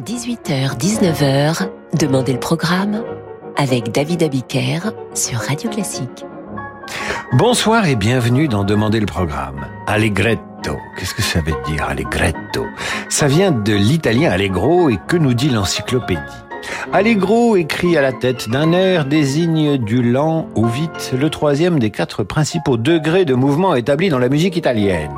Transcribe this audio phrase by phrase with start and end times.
[0.00, 1.68] 18h-19h,
[1.98, 3.02] Demandez le programme
[3.56, 6.24] avec David Abiker sur Radio Classique.
[7.32, 9.66] Bonsoir et bienvenue dans Demandez le programme.
[9.86, 10.78] Allegretto.
[10.96, 12.66] Qu'est-ce que ça veut dire, allegretto?
[13.08, 16.20] Ça vient de l'italien allegro et que nous dit l'encyclopédie
[16.92, 21.90] Allegro, écrit à la tête d'un air, désigne du lent au vite, le troisième des
[21.90, 25.12] quatre principaux degrés de mouvement établis dans la musique italienne.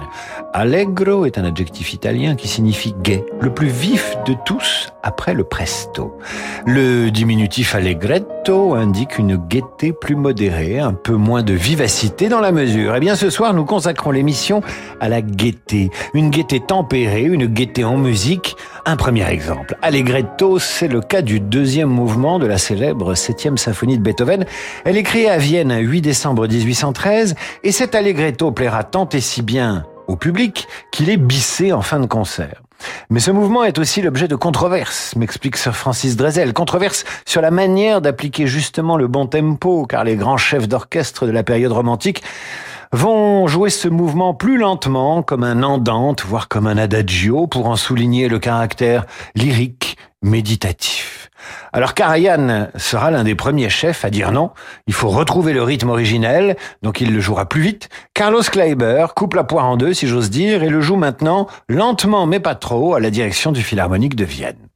[0.55, 5.45] Allegro est un adjectif italien qui signifie gai, le plus vif de tous après le
[5.45, 6.19] presto.
[6.67, 12.53] Le diminutif allegretto indique une gaieté plus modérée, un peu moins de vivacité dans la
[12.53, 12.95] mesure.
[12.95, 14.61] Eh bien, ce soir, nous consacrons l'émission
[15.01, 15.91] à la gaieté.
[16.13, 18.55] Une gaieté tempérée, une gaieté en musique.
[18.85, 19.79] Un premier exemple.
[19.81, 24.45] Allegretto, c'est le cas du deuxième mouvement de la célèbre septième symphonie de Beethoven.
[24.85, 29.41] Elle est créée à Vienne 8 décembre 1813 et cet allegretto plaira tant et si
[29.41, 32.63] bien public qu'il est bissé en fin de concert.
[33.11, 36.53] Mais ce mouvement est aussi l'objet de controverses, m'explique Sir Francis Drezel.
[36.53, 41.31] Controverses sur la manière d'appliquer justement le bon tempo, car les grands chefs d'orchestre de
[41.31, 42.23] la période romantique
[42.93, 47.77] vont jouer ce mouvement plus lentement, comme un andante, voire comme un adagio, pour en
[47.77, 51.31] souligner le caractère lyrique, méditatif.
[51.73, 54.51] Alors Karajan sera l'un des premiers chefs à dire non,
[54.87, 57.89] il faut retrouver le rythme originel, donc il le jouera plus vite.
[58.15, 62.27] Carlos Kleiber coupe la poire en deux, si j'ose dire, et le joue maintenant lentement
[62.27, 64.69] mais pas trop à la direction du Philharmonique de Vienne.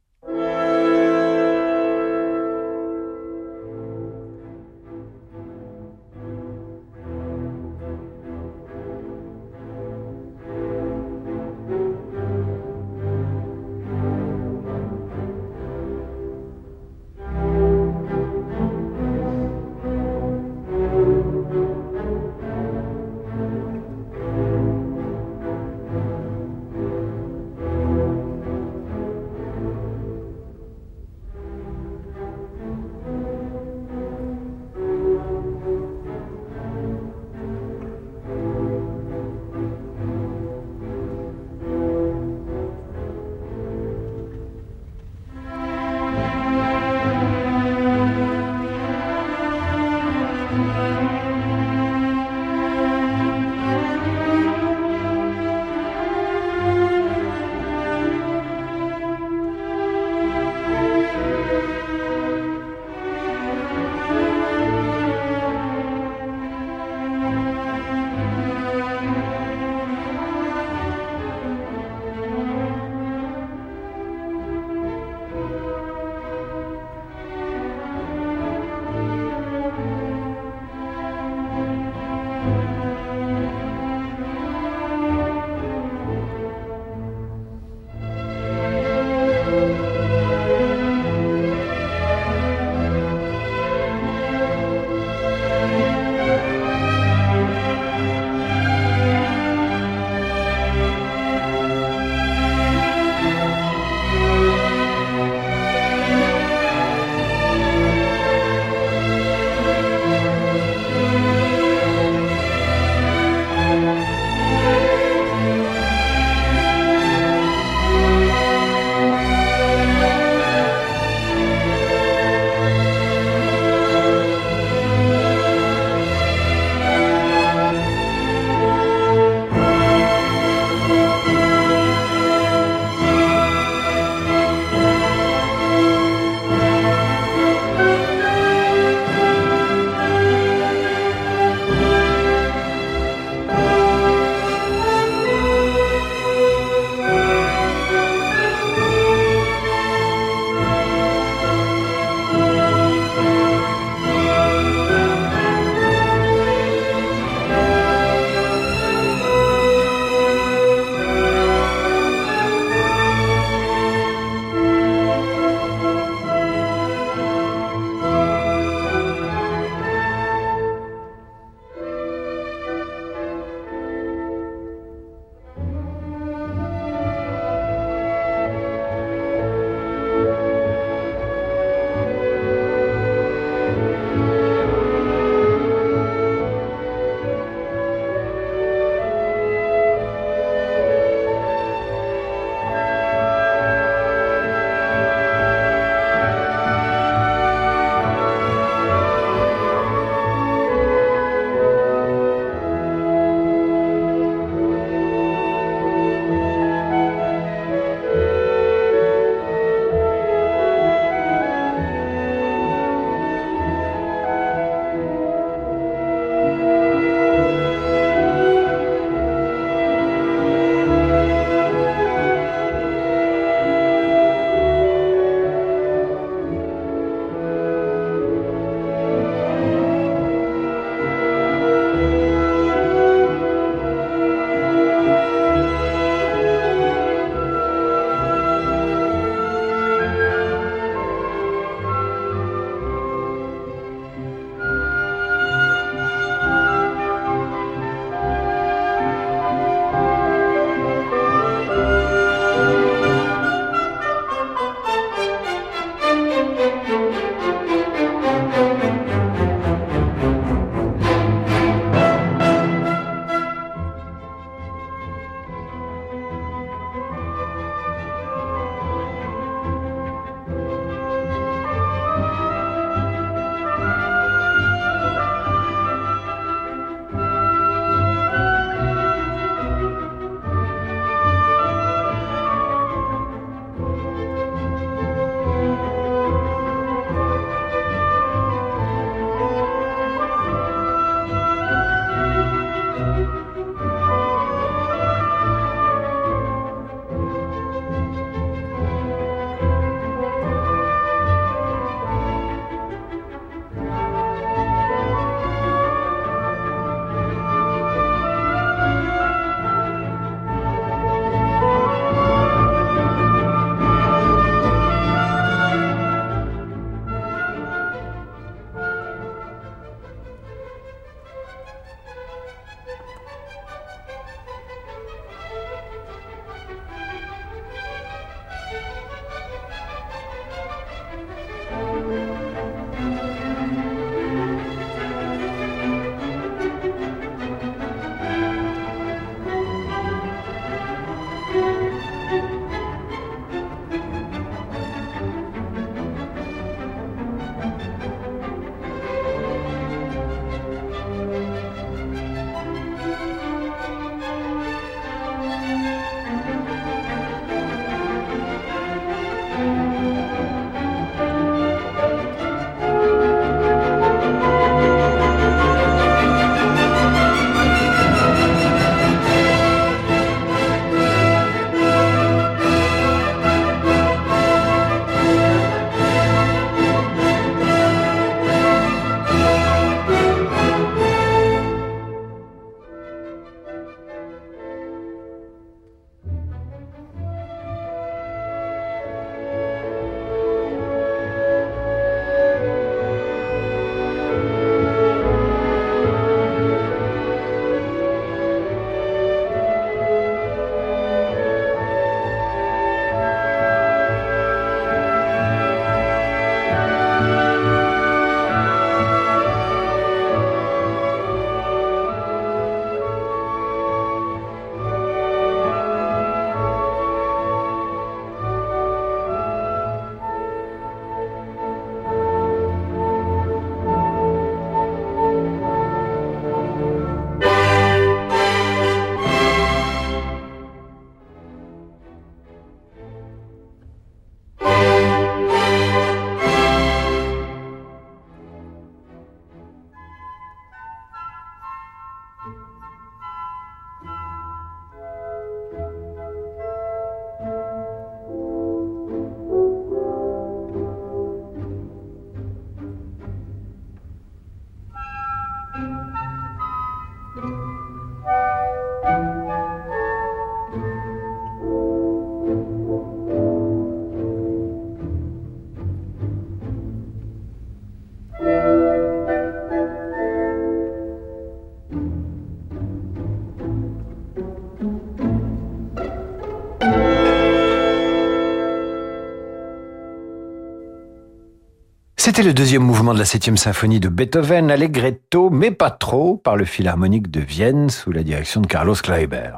[482.36, 486.54] C'était le deuxième mouvement de la septième symphonie de Beethoven, Allegretto, mais pas trop, par
[486.54, 489.52] le Philharmonique de Vienne sous la direction de Carlos Kleiber.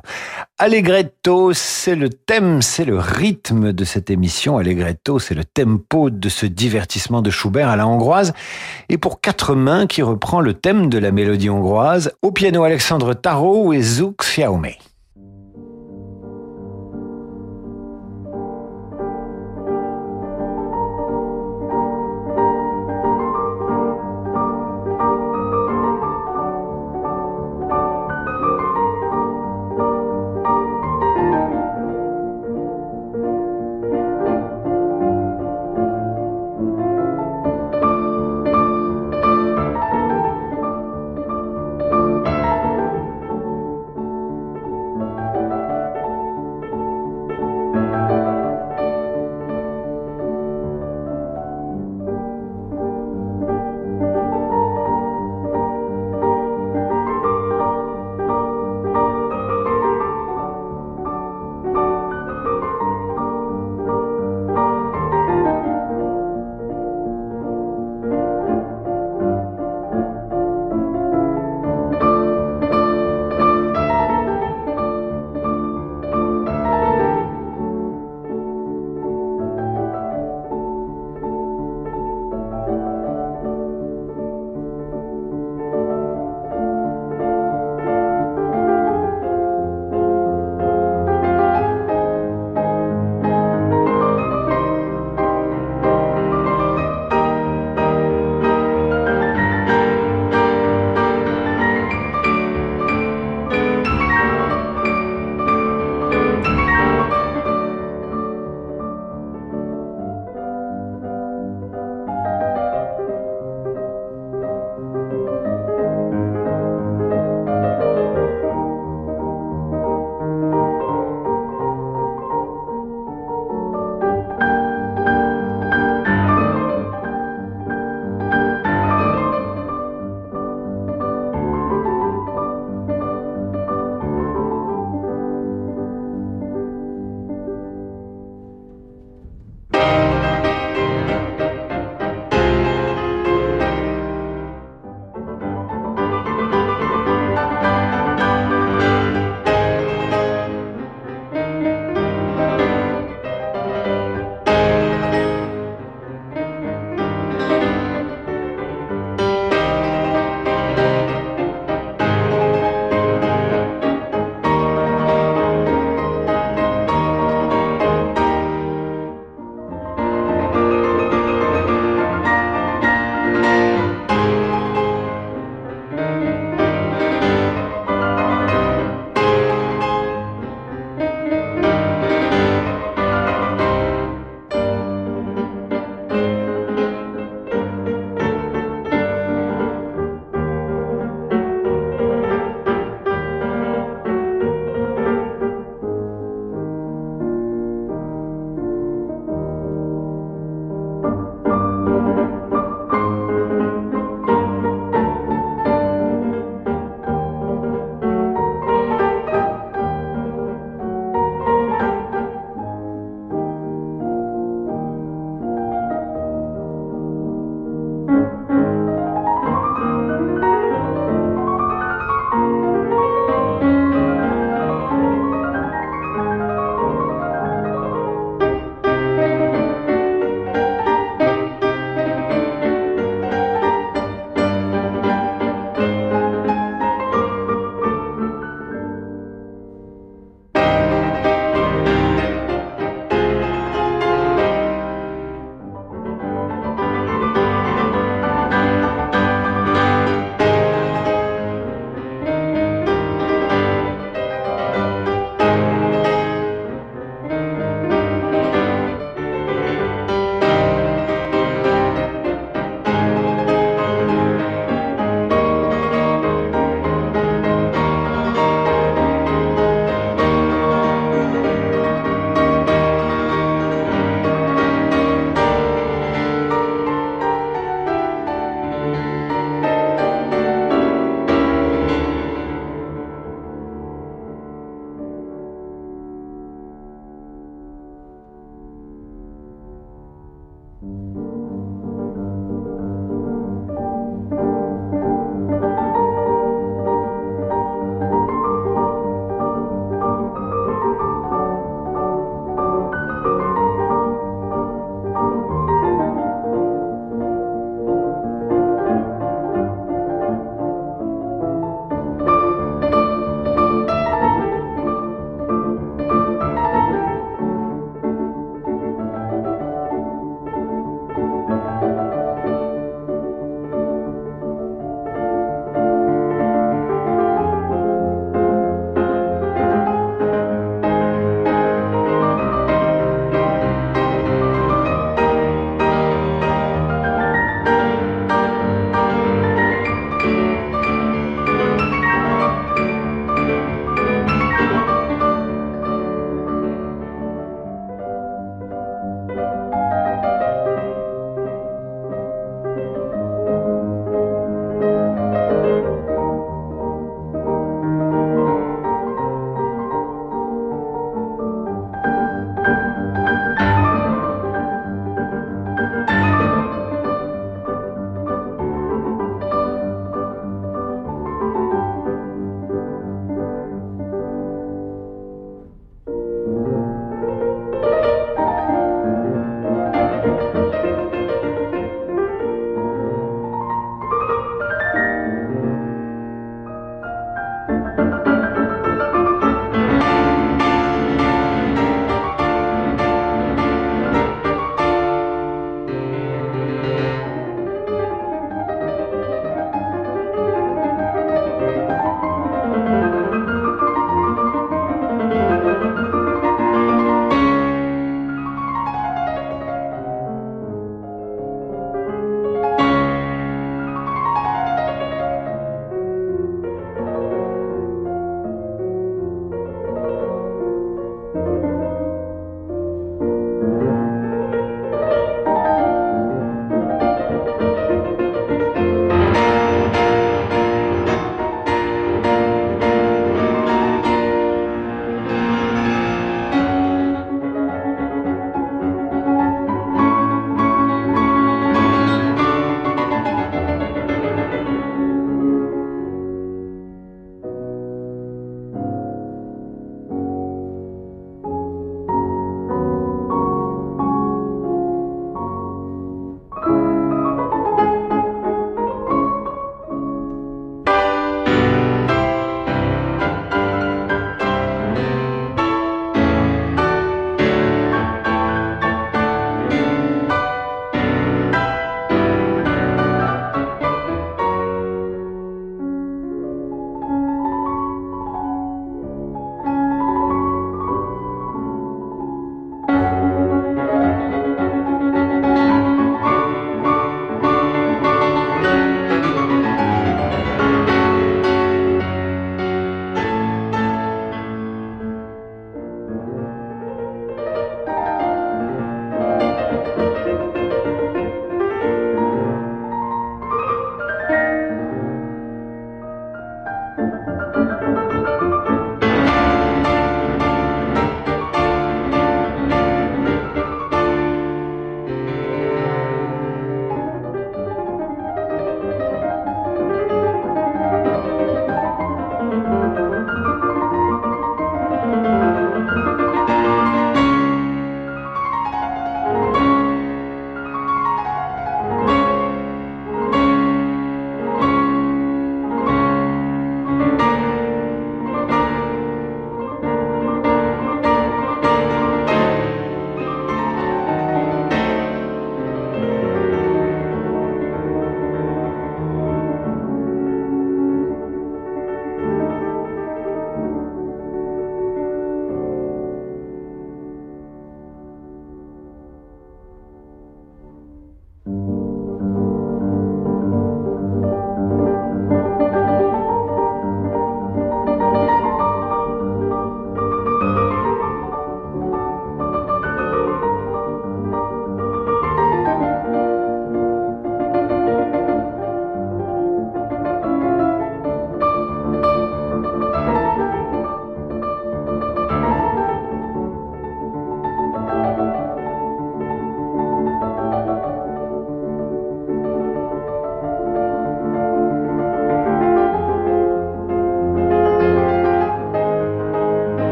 [0.59, 4.59] Allegretto, c'est le thème, c'est le rythme de cette émission.
[4.59, 8.33] Allegretto, c'est le tempo de ce divertissement de Schubert à la hongroise.
[8.89, 13.13] Et pour quatre mains qui reprend le thème de la mélodie hongroise, au piano Alexandre
[13.13, 14.79] Tarot et Zouk Xiaomei.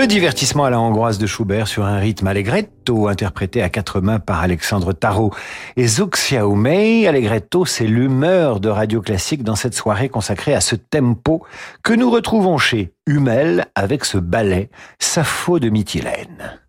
[0.00, 4.18] Le divertissement à la hongroise de Schubert sur un rythme allegretto interprété à quatre mains
[4.18, 5.30] par Alexandre Tarot
[5.76, 7.06] et Zouk Xiaomei.
[7.06, 11.44] Allegretto, c'est l'humeur de radio classique dans cette soirée consacrée à ce tempo
[11.82, 16.60] que nous retrouvons chez Hummel avec ce ballet Sappho de Mytilène.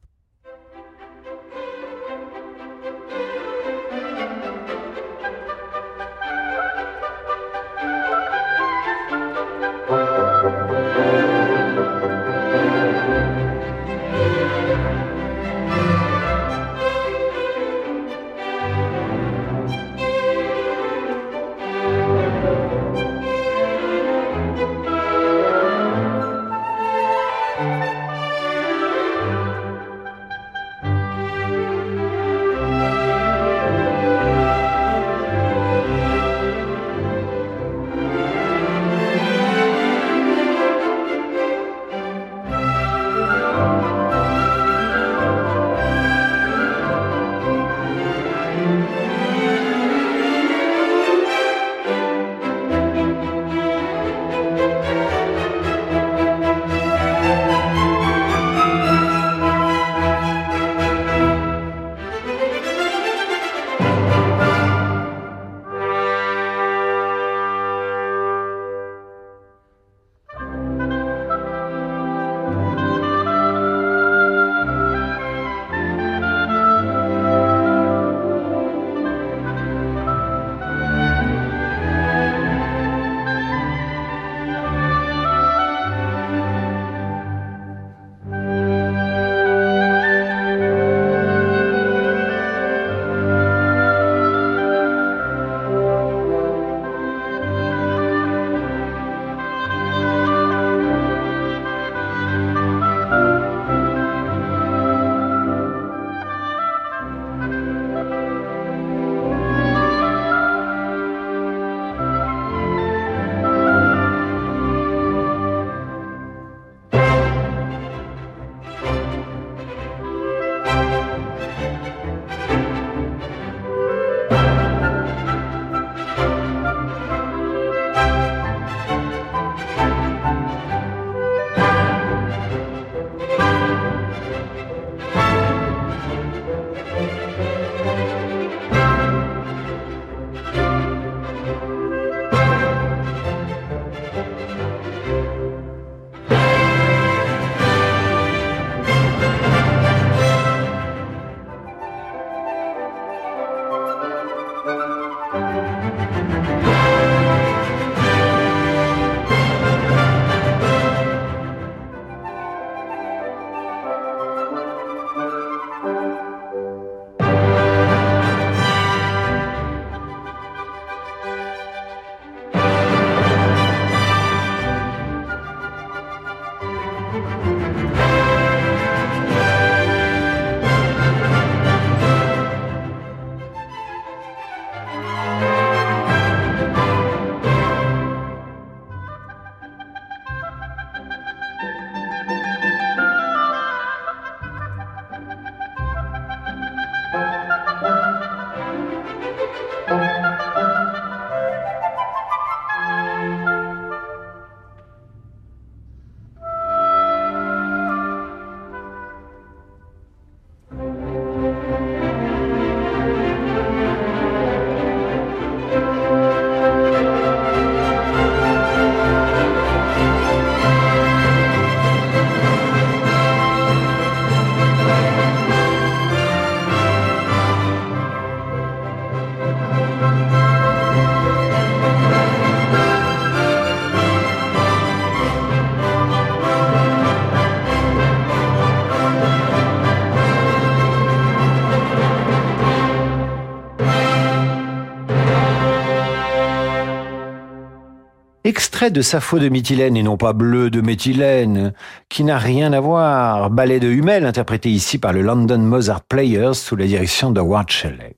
[248.52, 251.72] Extrait de Sappho de Mytilène et non pas Bleu de Méthylène,
[252.10, 253.50] qui n'a rien à voir.
[253.50, 257.72] Ballet de Hummel interprété ici par le London Mozart Players sous la direction de Ward
[257.72, 258.18] Shelley.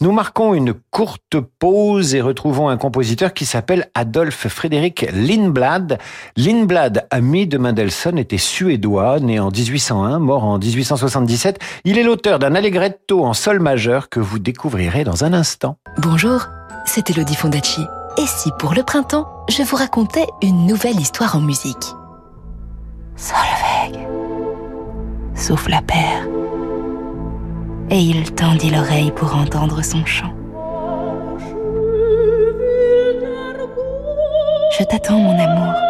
[0.00, 5.98] Nous marquons une courte pause et retrouvons un compositeur qui s'appelle Adolphe Frédéric Lindblad.
[6.38, 11.58] Lindblad, ami de Mendelssohn, était suédois, né en 1801, mort en 1877.
[11.84, 15.76] Il est l'auteur d'un allegretto en sol majeur que vous découvrirez dans un instant.
[15.98, 16.46] Bonjour,
[16.86, 17.82] c'est Elodie Fondacci.
[18.18, 21.94] Et si pour le printemps, je vous racontais une nouvelle histoire en musique?
[23.16, 24.06] Solveig
[25.36, 26.26] sauf la paire.
[27.90, 30.32] Et il tendit l'oreille pour entendre son chant.
[34.76, 35.85] Je t'attends, mon amour.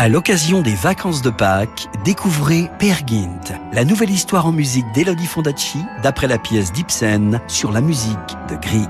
[0.00, 5.26] À l'occasion des vacances de Pâques, découvrez Per Gint, la nouvelle histoire en musique d'Elodie
[5.26, 8.16] Fondacci, d'après la pièce d'Ibsen sur la musique
[8.48, 8.88] de Grieg.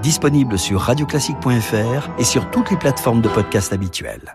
[0.00, 4.34] Disponible sur radioclassique.fr et sur toutes les plateformes de podcast habituelles.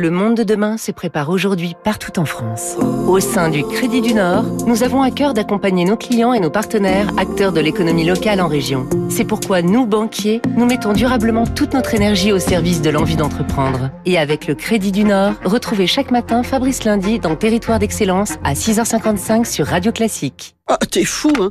[0.00, 2.78] Le monde de demain se prépare aujourd'hui partout en France.
[3.06, 6.48] Au sein du Crédit du Nord, nous avons à cœur d'accompagner nos clients et nos
[6.48, 8.88] partenaires, acteurs de l'économie locale en région.
[9.10, 13.90] C'est pourquoi nous, banquiers, nous mettons durablement toute notre énergie au service de l'envie d'entreprendre.
[14.06, 18.54] Et avec le Crédit du Nord, retrouvez chaque matin Fabrice Lundi dans Territoire d'Excellence à
[18.54, 20.56] 6h55 sur Radio Classique.
[20.70, 21.50] Oh, t'es fou, hein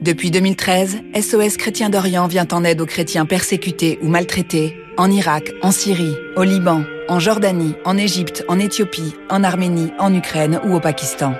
[0.00, 5.52] Depuis 2013, SOS Chrétien d'Orient vient en aide aux chrétiens persécutés ou maltraités en Irak,
[5.60, 10.76] en Syrie, au Liban, en Jordanie, en Égypte, en Éthiopie, en Arménie, en Ukraine ou
[10.76, 11.34] au Pakistan.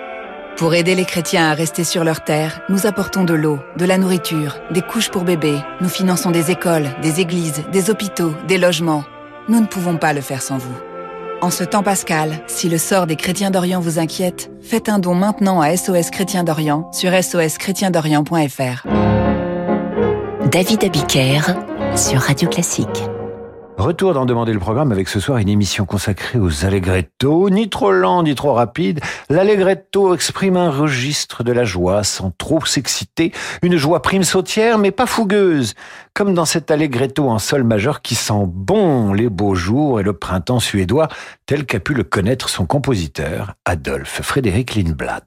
[0.56, 3.96] Pour aider les chrétiens à rester sur leur terre, nous apportons de l'eau, de la
[3.96, 9.04] nourriture, des couches pour bébés, nous finançons des écoles, des églises, des hôpitaux, des logements.
[9.48, 10.87] Nous ne pouvons pas le faire sans vous.
[11.40, 15.14] En ce temps pascal, si le sort des chrétiens d'Orient vous inquiète, faites un don
[15.14, 18.88] maintenant à SOS Chrétien d'Orient sur soschrétiendorient.fr.
[20.50, 21.40] David Abiker
[21.94, 23.04] sur Radio Classique.
[23.78, 27.92] Retour d'en demander le programme avec ce soir une émission consacrée aux allegretto, ni trop
[27.92, 28.98] lent ni trop rapide.
[29.30, 33.30] L'allegretto exprime un registre de la joie sans trop s'exciter,
[33.62, 35.74] une joie prime sautière mais pas fougueuse,
[36.12, 40.12] comme dans cet allegretto en sol majeur qui sent bon les beaux jours et le
[40.12, 41.06] printemps suédois,
[41.46, 45.22] tel qu'a pu le connaître son compositeur, Adolphe Frédéric Lindblad.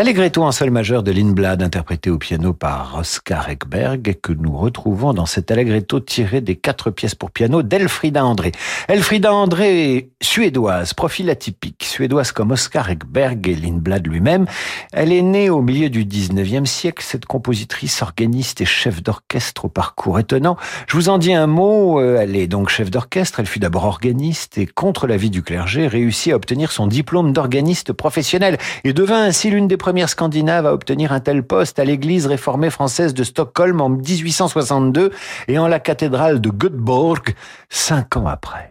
[0.00, 5.12] L'allegretto en sol majeur de Lindblad, interprété au piano par Oscar Ekberg, que nous retrouvons
[5.12, 8.52] dans cet allegretto tiré des quatre pièces pour piano d'Elfrida André.
[8.88, 14.46] Elfrida André, suédoise, profil atypique, suédoise comme Oscar Ekberg et Lindblad lui-même.
[14.94, 19.68] Elle est née au milieu du 19e siècle, cette compositrice, organiste et chef d'orchestre au
[19.68, 20.56] parcours étonnant.
[20.86, 23.84] Je vous en dis un mot, euh, elle est donc chef d'orchestre, elle fut d'abord
[23.84, 29.22] organiste et contre l'avis du clergé, réussit à obtenir son diplôme d'organiste professionnel et devint
[29.22, 33.24] ainsi l'une des première Scandinave à obtenir un tel poste à l'église réformée française de
[33.24, 35.12] Stockholm en 1862
[35.48, 37.34] et en la cathédrale de Göteborg
[37.68, 38.69] cinq ans après.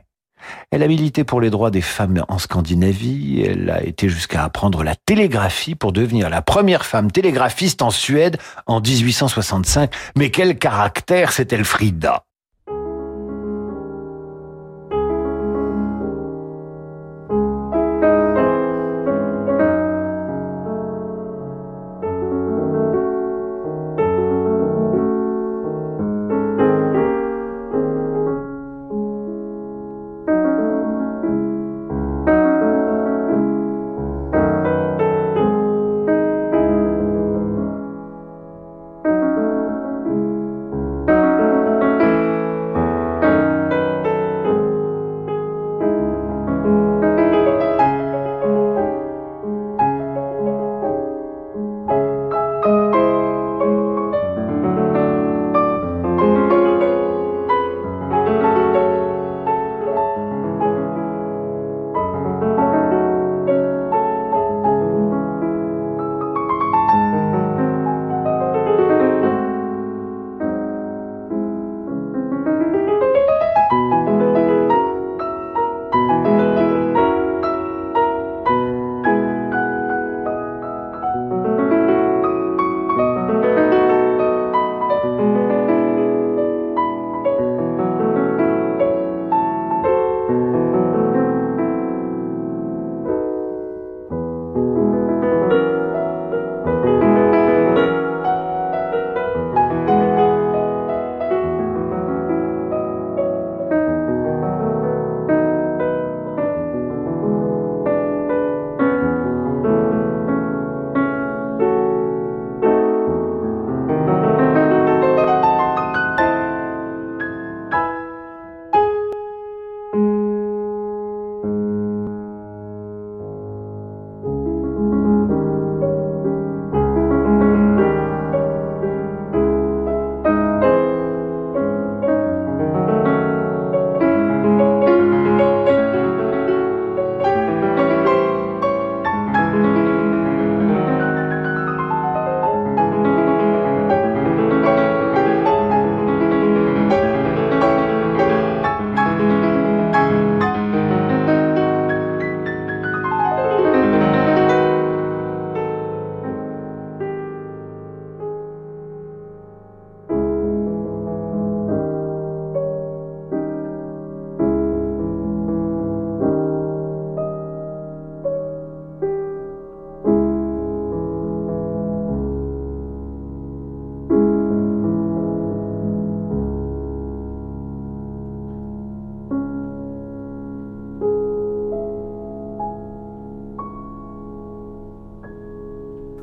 [0.72, 3.44] Elle a milité pour les droits des femmes en Scandinavie.
[3.46, 8.38] Elle a été jusqu'à apprendre la télégraphie pour devenir la première femme télégraphiste en Suède
[8.66, 9.92] en 1865.
[10.18, 12.24] Mais quel caractère, c'est Elfrida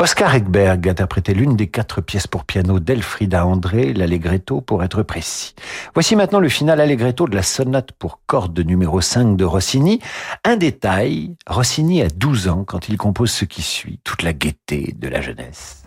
[0.06, 5.56] Oscar Ekberg interprétait l'une des quatre pièces pour piano d'Elfrida André, l'Allegretto pour être précis.
[5.94, 9.98] Voici maintenant le final Allegretto de la sonate pour cordes numéro 5 de Rossini.
[10.44, 14.94] Un détail, Rossini a 12 ans quand il compose ce qui suit, toute la gaieté
[14.96, 15.82] de la jeunesse.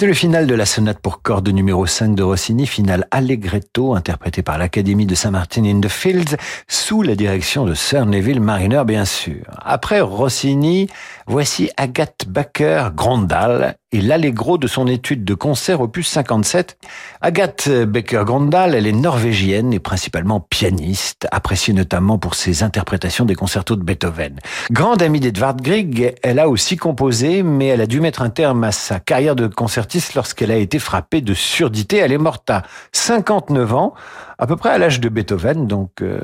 [0.00, 4.42] C'était le final de la sonate pour cordes numéro 5 de Rossini, finale Allegretto, interprété
[4.42, 6.36] par l'Académie de Saint-Martin in the Fields,
[6.68, 9.42] sous la direction de Sir Neville Mariner, bien sûr.
[9.60, 10.88] Après Rossini,
[11.26, 16.78] voici Agathe Baker Grondal et l'allegro de son étude de concert opus 57.
[17.20, 23.34] Agathe Baker Grondal, elle est norvégienne et principalement pianiste, appréciée notamment pour ses interprétations des
[23.34, 24.38] concertos de Beethoven.
[24.70, 28.62] Grande amie d'Edvard Grieg, elle a aussi composé, mais elle a dû mettre un terme
[28.62, 31.98] à sa carrière de concertiste lorsqu'elle a été frappée de surdité.
[31.98, 33.94] Elle est morte à 59 ans,
[34.38, 36.20] à peu près à l'âge de Beethoven, donc euh,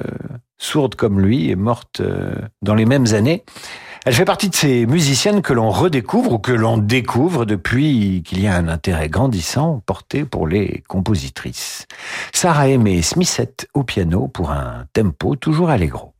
[0.58, 3.44] sourde comme lui, est morte euh, dans les mêmes années.
[4.04, 8.40] Elle fait partie de ces musiciennes que l'on redécouvre ou que l'on découvre depuis qu'il
[8.40, 11.88] y a un intérêt grandissant porté pour les compositrices.
[12.32, 16.15] Sarah Aimée Smithette au piano pour un tempo toujours allegro.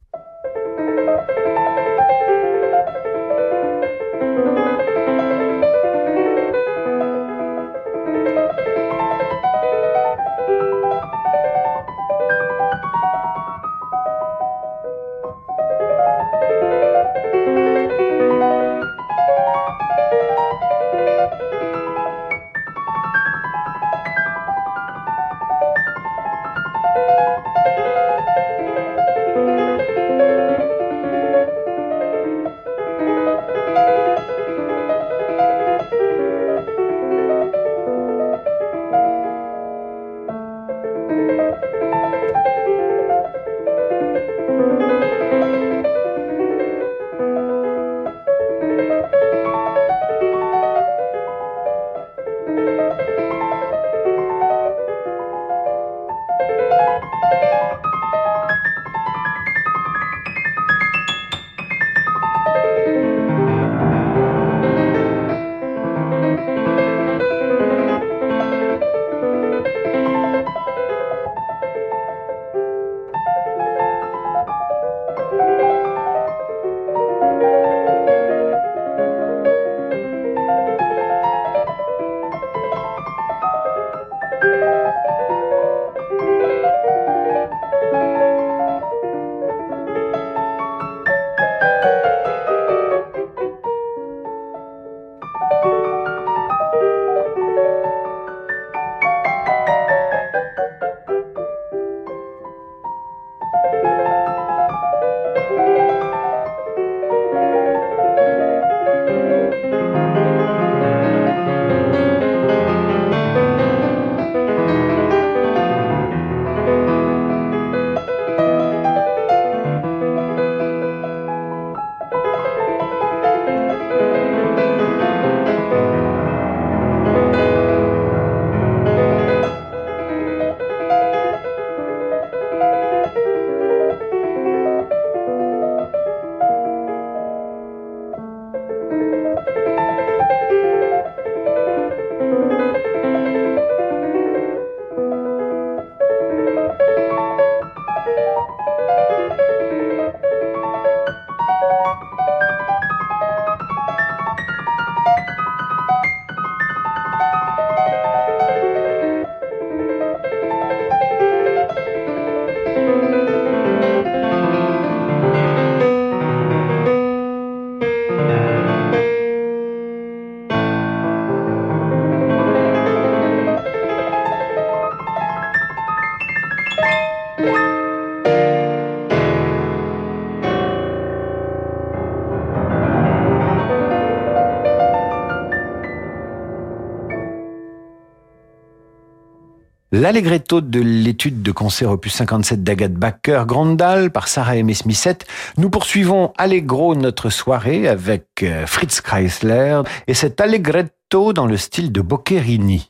[190.06, 195.26] L'allegretto de l'étude de concert opus 57 d'Agathe Backer Grandal par Sarah Aimée Smithette.
[195.58, 201.90] Nous poursuivons Allegro notre soirée avec euh, Fritz Kreisler et cet allegretto dans le style
[201.90, 202.88] de Boccherini.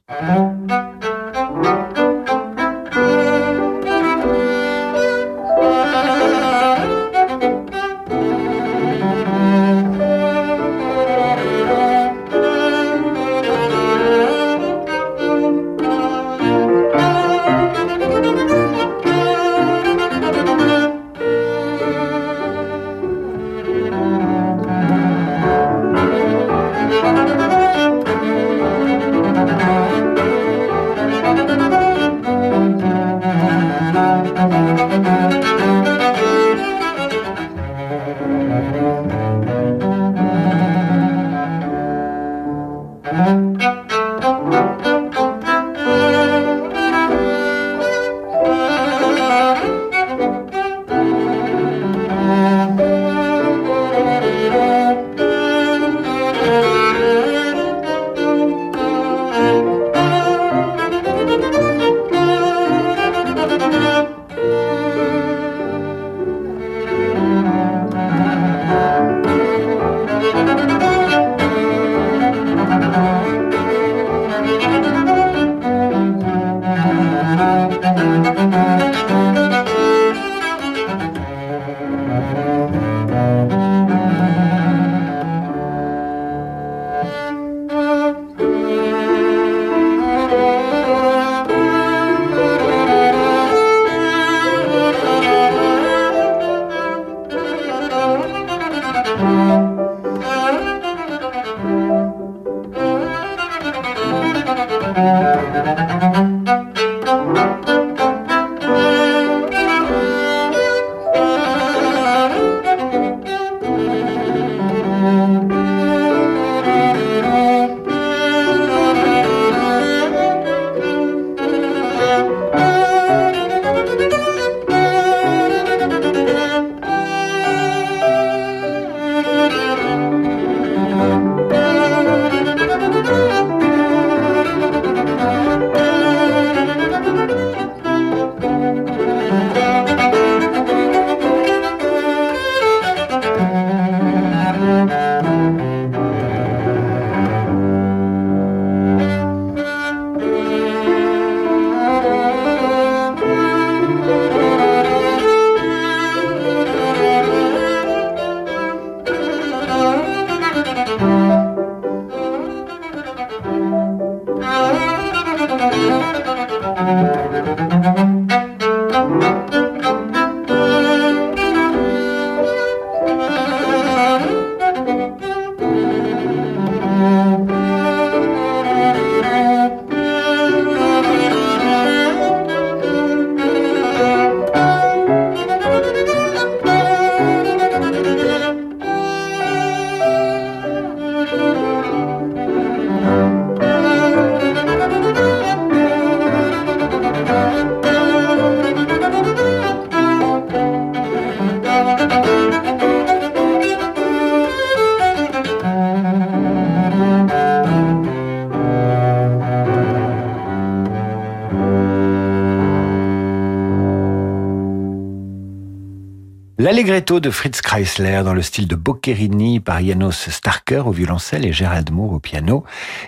[216.76, 221.50] L'Allegretto de Fritz Kreisler dans le style de Boccherini par Janos Starker au violoncelle et
[221.50, 222.64] Gérald Moore au piano.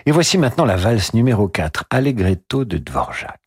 [0.07, 3.38] Et voici maintenant la valse numéro 4, Allegretto de Dvorak.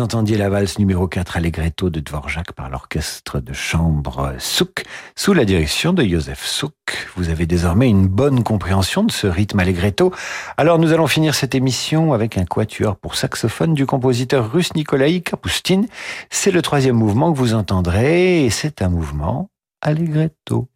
[0.00, 4.84] Vous entendiez la valse numéro 4 Allegretto de Dvorak par l'orchestre de chambre Souk
[5.14, 6.72] sous la direction de Joseph Souk.
[7.16, 10.10] Vous avez désormais une bonne compréhension de ce rythme Allegretto.
[10.56, 15.20] Alors nous allons finir cette émission avec un quatuor pour saxophone du compositeur russe Nikolai
[15.20, 15.82] Kapustin.
[16.30, 19.50] C'est le troisième mouvement que vous entendrez et c'est un mouvement
[19.82, 20.70] Allegretto.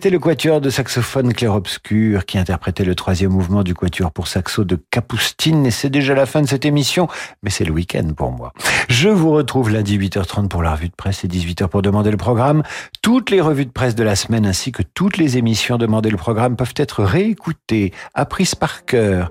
[0.00, 4.64] C'était le quatuor de saxophone clair-obscur qui interprétait le troisième mouvement du quatuor pour saxo
[4.64, 5.66] de Capoustine.
[5.66, 7.06] Et c'est déjà la fin de cette émission,
[7.42, 8.54] mais c'est le week-end pour moi.
[8.88, 12.16] Je vous retrouve lundi 8h30 pour la revue de presse et 18h pour demander le
[12.16, 12.62] programme.
[13.02, 16.16] Toutes les revues de presse de la semaine ainsi que toutes les émissions Demander le
[16.16, 19.30] programme peuvent être réécoutées, apprises par cœur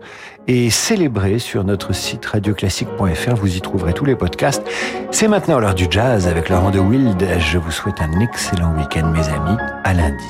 [0.49, 3.35] et célébrées sur notre site radioclassique.fr.
[3.35, 4.63] Vous y trouverez tous les podcasts.
[5.11, 7.23] C'est maintenant l'heure du jazz avec Laurent de Wild.
[7.37, 9.57] Je vous souhaite un excellent week-end mes amis.
[9.83, 10.25] À lundi.